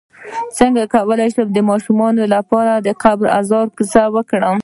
[0.57, 4.57] څنګه کولی شم د ماشومانو لپاره د قبر عذاب کیسه وکړم